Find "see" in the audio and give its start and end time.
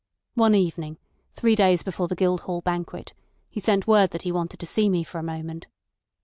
4.65-4.89